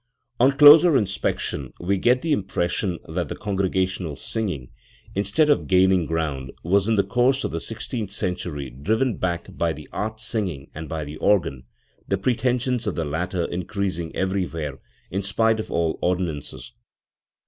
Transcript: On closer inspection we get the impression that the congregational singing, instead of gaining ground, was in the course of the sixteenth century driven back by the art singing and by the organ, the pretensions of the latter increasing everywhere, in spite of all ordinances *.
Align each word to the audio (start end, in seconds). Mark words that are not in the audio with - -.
On 0.39 0.51
closer 0.57 0.97
inspection 0.97 1.73
we 1.79 1.99
get 1.99 2.23
the 2.23 2.31
impression 2.31 2.97
that 3.07 3.27
the 3.29 3.35
congregational 3.35 4.15
singing, 4.15 4.71
instead 5.13 5.47
of 5.47 5.67
gaining 5.67 6.07
ground, 6.07 6.51
was 6.63 6.87
in 6.87 6.95
the 6.95 7.03
course 7.03 7.43
of 7.43 7.51
the 7.51 7.61
sixteenth 7.61 8.09
century 8.09 8.71
driven 8.71 9.17
back 9.17 9.55
by 9.55 9.73
the 9.73 9.87
art 9.93 10.19
singing 10.19 10.71
and 10.73 10.89
by 10.89 11.03
the 11.05 11.17
organ, 11.17 11.65
the 12.07 12.17
pretensions 12.17 12.87
of 12.87 12.95
the 12.95 13.05
latter 13.05 13.43
increasing 13.45 14.11
everywhere, 14.15 14.79
in 15.11 15.21
spite 15.21 15.59
of 15.59 15.69
all 15.71 15.99
ordinances 16.01 16.71
*. 16.77 16.83